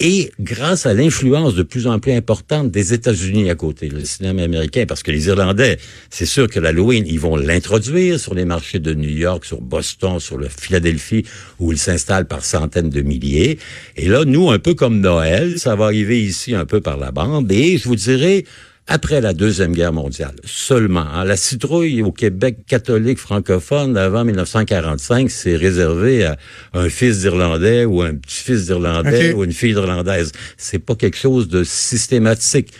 Et 0.00 0.32
grâce 0.40 0.86
à 0.86 0.94
l'influence 0.94 1.54
de 1.54 1.62
plus 1.62 1.86
en 1.86 2.00
plus 2.00 2.12
importante 2.12 2.70
des 2.70 2.92
États-Unis 2.92 3.50
à 3.50 3.54
côté, 3.54 3.88
le 3.88 4.04
cinéma 4.04 4.42
américain, 4.42 4.84
parce 4.86 5.02
que 5.02 5.12
les 5.12 5.28
Irlandais, 5.28 5.78
c'est 6.10 6.26
sûr 6.26 6.48
que 6.48 6.58
l'Halloween, 6.58 7.04
ils 7.06 7.20
vont 7.20 7.36
l'introduire 7.36 8.18
sur 8.18 8.34
les 8.34 8.44
marchés 8.44 8.80
de 8.80 8.94
New 8.94 9.10
York, 9.10 9.44
sur 9.44 9.60
Boston, 9.60 10.18
sur 10.18 10.38
le 10.38 10.48
Philadelphie, 10.48 11.24
où 11.60 11.70
ils 11.70 11.78
s'installent 11.78 12.26
par 12.26 12.44
centaines 12.44 12.90
de 12.90 13.02
milliers. 13.02 13.58
Et 13.96 14.08
là, 14.08 14.24
nous, 14.24 14.50
un 14.50 14.58
peu 14.58 14.74
comme 14.74 14.98
Noël, 14.98 15.58
ça 15.58 15.76
va 15.76 15.84
arriver 15.84 16.20
ici 16.20 16.54
un 16.54 16.66
peu 16.66 16.80
par 16.80 16.96
la 16.96 17.12
bande. 17.12 17.52
Et 17.52 17.78
je 17.78 17.86
vous 17.86 17.96
dirais, 17.96 18.44
après 18.88 19.20
la 19.20 19.32
Deuxième 19.32 19.72
Guerre 19.72 19.92
mondiale, 19.92 20.34
seulement. 20.44 21.06
hein. 21.14 21.24
La 21.24 21.36
citrouille 21.36 22.02
au 22.02 22.10
Québec 22.12 22.58
catholique 22.66 23.18
francophone 23.18 23.96
avant 23.96 24.24
1945, 24.24 25.30
c'est 25.30 25.56
réservé 25.56 26.24
à 26.24 26.36
un 26.74 26.88
fils 26.88 27.20
d'Irlandais 27.20 27.84
ou 27.84 28.02
un 28.02 28.14
petit-fils 28.14 28.66
d'Irlandais 28.66 29.32
ou 29.32 29.44
une 29.44 29.52
fille 29.52 29.74
d'Irlandaise. 29.74 30.32
C'est 30.56 30.80
pas 30.80 30.94
quelque 30.96 31.16
chose 31.16 31.48
de 31.48 31.64
systématique. 31.64 32.72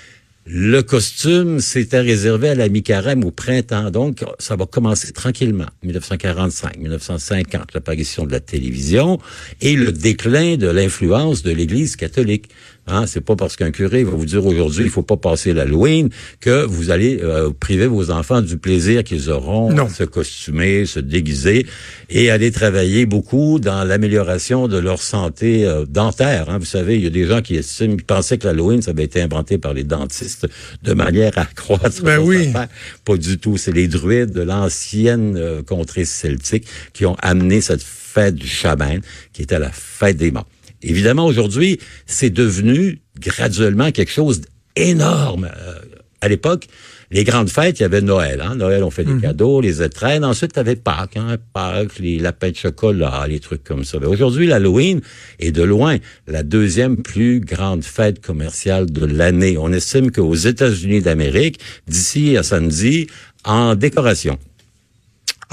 Le 0.45 0.81
costume, 0.83 1.61
c'était 1.61 2.01
réservé 2.01 2.49
à 2.49 2.57
la 2.57 2.69
mi-carême 2.69 3.25
au 3.25 3.31
printemps. 3.31 3.93
Donc, 3.93 4.25
ça 4.41 4.57
va 4.57 4.67
commencer 4.67 5.13
tranquillement. 5.13 5.69
1945, 5.85 6.79
1950, 6.79 7.75
l'apparition 7.75 8.27
de 8.27 8.33
la 8.33 8.41
télévision 8.41 9.21
et 9.61 9.77
le 9.77 9.93
déclin 9.93 10.57
de 10.57 10.67
l'influence 10.67 11.45
de 11.45 11.53
l'Église 11.53 11.95
catholique. 11.95 12.49
Hein, 12.89 13.07
c'est 13.07 13.21
pas 13.21 13.37
parce 13.37 13.55
qu'un 13.55 13.71
curé 13.71 14.03
va 14.03 14.11
vous 14.11 14.27
dire 14.27 14.45
aujourd'hui 14.45 14.85
il 14.85 14.91
faut 14.91 15.05
pas 15.05 15.17
passer 15.17 15.53
l'Halloween 15.53 16.09
que 16.41 16.65
vous 16.65 16.91
allez 16.91 17.21
euh, 17.23 17.51
priver 17.51 17.87
vos 17.87 18.11
enfants 18.11 18.43
du 18.43 18.57
plaisir 18.59 19.05
qu'ils 19.05 19.31
auront 19.31 19.73
Non. 19.73 19.85
à 19.85 19.89
se 19.89 20.03
costumer, 20.03 20.85
se 20.85 20.99
déguiser 20.99 21.65
et 22.11 22.31
aller 22.33 22.51
travailler 22.51 23.07
beaucoup 23.07 23.61
dans 23.61 23.85
l'amélioration 23.85 24.67
de 24.67 24.79
leur 24.79 25.01
santé 25.01 25.65
euh, 25.65 25.85
dentaire. 25.89 26.51
Hein. 26.51 26.59
Vous 26.59 26.65
savez, 26.65 26.97
il 26.97 27.05
y 27.05 27.07
a 27.07 27.11
des 27.11 27.25
gens 27.25 27.41
qui 27.41 27.55
estiment, 27.55 27.95
qui 27.97 28.03
pensaient 28.03 28.37
que 28.37 28.49
l'Halloween 28.49 28.83
ça 28.83 28.91
avait 28.91 29.05
été 29.05 29.23
inventé 29.23 29.59
par 29.59 29.75
les 29.75 29.85
dentistes 29.85 30.49
de 30.83 30.93
manière 30.93 31.39
à 31.39 31.45
croître. 31.45 32.03
Ben 32.03 32.19
oui. 32.19 32.49
affaires. 32.49 32.69
Pas 33.05 33.17
du 33.17 33.39
tout. 33.39 33.57
C'est 33.59 33.73
les 33.73 33.87
druides 33.87 34.33
de 34.33 34.43
l'ancienne 34.43 35.37
euh, 35.37 35.63
contrée 35.63 36.05
celtique 36.05 36.67
qui 36.93 37.07
ont 37.07 37.17
amené 37.23 37.61
cette 37.61 37.83
fête 37.83 38.35
du 38.35 38.49
chaman, 38.49 39.01
qui 39.33 39.43
était 39.43 39.61
la 39.61 39.71
fête 39.71 40.17
des 40.17 40.33
morts. 40.33 40.47
Évidemment, 40.83 41.27
aujourd'hui, 41.27 41.79
c'est 42.07 42.31
devenu 42.31 43.01
graduellement 43.19 43.91
quelque 43.93 44.13
chose 44.13 44.43
d'énorme. 44.77 45.49
Euh, 45.57 45.75
à 46.21 46.29
l'époque, 46.29 46.69
les 47.13 47.25
grandes 47.25 47.51
fêtes, 47.51 47.79
il 47.79 47.83
y 47.83 47.85
avait 47.85 48.01
Noël. 48.01 48.41
Hein? 48.41 48.55
Noël, 48.55 48.83
on 48.83 48.91
fait 48.91 49.05
des 49.05 49.21
cadeaux, 49.21 49.61
les 49.61 49.83
étrennes. 49.83 50.25
Ensuite, 50.25 50.55
tu 50.55 50.59
avais 50.59 50.77
Pâques, 50.77 51.19
hein? 51.19 51.37
Pâques, 51.53 51.99
les 51.99 52.19
lapins 52.19 52.51
de 52.51 52.57
chocolat, 52.57 53.27
les 53.29 53.39
trucs 53.39 53.63
comme 53.63 53.85
ça. 53.85 53.99
Mais 54.01 54.07
Aujourd'hui, 54.07 54.47
l'Halloween 54.47 55.03
est 55.39 55.53
de 55.53 55.63
loin 55.63 55.99
la 56.27 56.43
deuxième 56.43 56.97
plus 56.97 57.41
grande 57.41 57.85
fête 57.85 58.25
commerciale 58.25 58.91
de 58.91 59.05
l'année. 59.05 59.59
On 59.59 59.73
estime 59.73 60.11
qu'aux 60.11 60.35
États-Unis 60.35 61.03
d'Amérique, 61.03 61.61
d'ici 61.87 62.37
à 62.39 62.43
samedi, 62.43 63.09
en 63.45 63.75
décoration, 63.75 64.39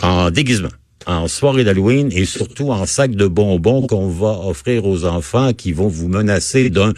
en 0.02 0.32
déguisement, 0.32 0.70
en 1.06 1.28
soirée 1.28 1.64
d'Halloween 1.64 2.10
et 2.12 2.26
surtout 2.26 2.72
en 2.72 2.86
sac 2.86 3.12
de 3.12 3.26
bonbons 3.28 3.88
qu'on 3.88 4.10
va 4.10 4.40
offrir 4.48 4.86
aux 4.86 5.06
enfants 5.06 5.54
qui 5.54 5.72
vont 5.72 5.88
vous 5.88 6.08
menacer 6.08 6.70
d'un 6.70 6.94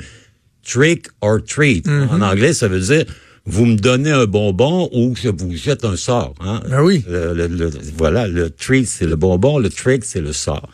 trick 0.64 1.08
or 1.22 1.40
treat. 1.48 1.88
En 1.88 2.22
anglais, 2.22 2.54
ça 2.54 2.68
veut 2.68 2.80
dire 2.80 3.06
vous 3.46 3.66
me 3.66 3.76
donnez 3.76 4.12
un 4.12 4.26
bonbon 4.26 4.88
ou 4.94 5.16
je 5.16 5.30
vous 5.30 5.56
jette 5.56 5.84
un 5.84 5.96
sort. 5.96 6.36
Hein? 6.42 6.62
Ben 6.70 6.82
oui. 6.84 7.04
Le- 7.08 7.34
le- 7.34 7.48
le- 7.48 7.72
voilà, 7.98 8.28
le 8.28 8.52
treat, 8.52 8.88
c'est 8.88 9.08
le 9.08 9.16
bonbon, 9.16 9.58
le 9.58 9.70
trick, 9.70 10.06
c'est 10.06 10.22
le 10.22 10.32
sort. 10.32 10.70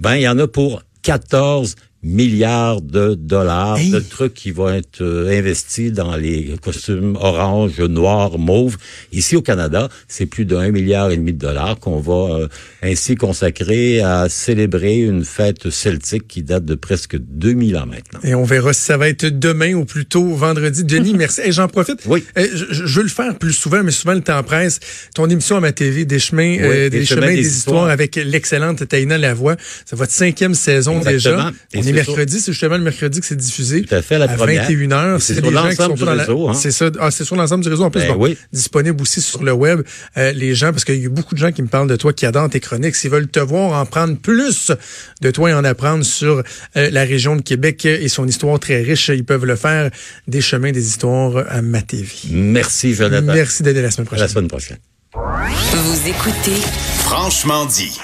Ben, 0.00 0.16
il 0.16 0.22
y 0.22 0.28
en 0.28 0.38
a 0.38 0.46
pour 0.46 0.82
14 1.02 1.76
milliards 2.02 2.80
de 2.80 3.14
dollars 3.14 3.78
Hey. 3.78 3.90
de 3.90 4.00
trucs 4.00 4.34
qui 4.34 4.50
vont 4.50 4.70
être 4.70 5.02
euh, 5.02 5.36
investis 5.38 5.92
dans 5.92 6.16
les 6.16 6.54
costumes 6.62 7.16
orange, 7.20 7.78
noir, 7.80 8.38
mauve. 8.38 8.76
Ici 9.12 9.36
au 9.36 9.42
Canada, 9.42 9.88
c'est 10.08 10.26
plus 10.26 10.44
d'un 10.44 10.70
milliard 10.70 11.10
et 11.10 11.16
demi 11.16 11.32
de 11.32 11.38
dollars 11.38 11.78
qu'on 11.78 12.00
va 12.00 12.34
euh, 12.34 12.48
ainsi 12.82 13.16
consacrer 13.16 14.00
à 14.00 14.28
célébrer 14.28 14.98
une 15.00 15.24
fête 15.24 15.70
celtique 15.70 16.26
qui 16.26 16.42
date 16.42 16.64
de 16.64 16.74
presque 16.74 17.16
2000 17.18 17.76
ans 17.76 17.86
maintenant. 17.86 18.20
Et 18.24 18.34
on 18.34 18.44
verra 18.44 18.72
si 18.72 18.82
ça 18.82 18.96
va 18.96 19.08
être 19.08 19.26
demain 19.26 19.74
ou 19.74 19.84
plutôt 19.84 20.24
vendredi. 20.34 20.84
Denis, 20.84 21.14
merci. 21.18 21.42
Et 21.44 21.52
j'en 21.52 21.68
profite. 21.68 22.00
Oui. 22.06 22.24
Euh, 22.38 22.46
je, 22.54 22.64
je 22.86 22.96
veux 22.96 23.02
le 23.04 23.08
faire 23.10 23.36
plus 23.38 23.52
souvent, 23.52 23.82
mais 23.82 23.90
souvent 23.90 24.14
le 24.14 24.22
temps 24.22 24.42
presse. 24.42 24.80
Ton 25.14 25.28
émission 25.28 25.56
à 25.56 25.60
ma 25.60 25.72
TV, 25.72 26.04
Des 26.06 26.18
chemins, 26.18 26.56
Oui, 26.56 26.62
euh, 26.62 26.88
Des 26.88 27.00
des, 27.00 27.04
chemins, 27.06 27.26
des 27.28 27.36
des 27.36 27.40
histoires 27.46 27.76
histoires. 27.76 27.88
avec 27.90 28.16
l'excellente 28.16 28.86
Taïna 28.88 29.18
Lavoie. 29.18 29.56
C'est 29.84 29.96
votre 29.96 30.12
cinquième 30.12 30.54
saison 30.54 31.00
Exactement. 31.00 31.50
déjà. 31.72 31.89
Et 31.90 31.92
on 31.92 31.94
c'est 31.96 32.02
est 32.02 32.06
mercredi, 32.06 32.40
c'est 32.40 32.52
justement 32.52 32.76
le 32.76 32.82
mercredi 32.84 33.20
que 33.20 33.26
c'est 33.26 33.36
diffusé. 33.36 33.82
Tout 33.82 33.94
à 33.94 34.02
fait, 34.02 34.18
la 34.18 34.28
première. 34.28 34.68
21h. 34.70 35.16
Et 35.16 35.20
c'est 35.20 35.34
sur 35.34 35.50
l'ensemble 35.50 35.94
du 35.94 36.04
réseau, 36.04 36.48
hein. 36.48 36.54
C'est 36.54 36.70
ça. 36.70 36.90
Ah, 37.00 37.10
c'est 37.10 37.24
sur 37.24 37.36
l'ensemble 37.36 37.62
du 37.64 37.70
réseau. 37.70 37.84
En 37.84 37.90
plus, 37.90 38.00
Ben 38.00 38.14
bon, 38.14 38.22
oui. 38.24 38.36
disponible 38.52 39.00
aussi 39.02 39.20
sur 39.20 39.42
le 39.42 39.52
web. 39.52 39.82
Euh, 40.16 40.32
les 40.32 40.54
gens, 40.54 40.70
parce 40.72 40.84
qu'il 40.84 41.02
y 41.02 41.06
a 41.06 41.08
beaucoup 41.08 41.34
de 41.34 41.40
gens 41.40 41.52
qui 41.52 41.62
me 41.62 41.68
parlent 41.68 41.88
de 41.88 41.96
toi, 41.96 42.12
qui 42.12 42.26
adorent 42.26 42.50
tes 42.50 42.60
chroniques. 42.60 42.96
S'ils 42.96 43.10
veulent 43.10 43.28
te 43.28 43.40
voir, 43.40 43.72
en 43.80 43.86
prendre 43.86 44.16
plus 44.16 44.72
de 45.20 45.30
toi 45.30 45.50
et 45.50 45.54
en 45.54 45.64
apprendre 45.64 46.04
sur 46.04 46.42
euh, 46.76 46.90
la 46.90 47.04
région 47.04 47.36
de 47.36 47.42
Québec 47.42 47.84
et 47.84 48.08
son 48.08 48.26
histoire 48.26 48.58
très 48.60 48.82
riche, 48.82 49.08
ils 49.08 49.24
peuvent 49.24 49.46
le 49.46 49.56
faire. 49.56 49.90
Des 50.28 50.40
chemins, 50.40 50.72
des 50.72 50.86
histoires 50.86 51.44
à 51.48 51.62
ma 51.62 51.82
TV. 51.82 52.06
Merci, 52.30 52.94
Jonathan. 52.94 53.32
Merci 53.32 53.62
d'être 53.62 53.76
la 53.78 53.90
semaine 53.90 54.06
À 54.12 54.16
la 54.16 54.26
prochaine. 54.26 54.28
semaine 54.28 54.48
prochaine. 54.48 54.76
Vous 55.12 56.08
écoutez 56.08 56.60
Franchement 57.00 57.66
dit. 57.66 57.98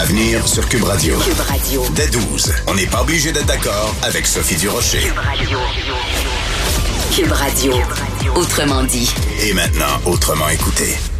À 0.00 0.04
venir 0.06 0.48
sur 0.48 0.66
Cube 0.66 0.84
Radio. 0.84 1.14
Cube 1.18 1.40
Radio. 1.40 1.84
Dès 1.94 2.06
12, 2.06 2.54
on 2.68 2.74
n'est 2.74 2.86
pas 2.86 3.02
obligé 3.02 3.32
d'être 3.32 3.44
d'accord 3.44 3.94
avec 4.02 4.26
Sophie 4.26 4.56
Durocher. 4.56 5.00
Cube 5.00 5.18
Radio. 5.18 5.58
Cube 7.14 7.32
Radio. 7.32 7.74
Autrement 8.34 8.82
dit. 8.84 9.12
Et 9.42 9.52
maintenant, 9.52 10.00
autrement 10.06 10.48
écouté. 10.48 10.96